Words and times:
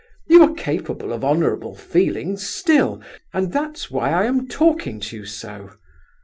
You 0.27 0.41
are 0.41 0.53
capable 0.55 1.13
of 1.13 1.23
honourable 1.23 1.75
feelings 1.75 2.43
still, 2.49 3.03
and 3.35 3.53
that's 3.53 3.91
why 3.91 4.09
I 4.09 4.23
am 4.25 4.47
talking 4.47 4.99
to 4.99 5.15
you 5.17 5.25
so. 5.25 5.73